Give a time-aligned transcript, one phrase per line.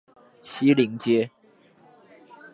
[0.41, 1.29] 西陵街